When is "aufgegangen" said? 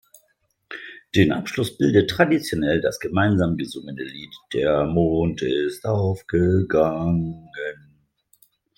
5.85-7.47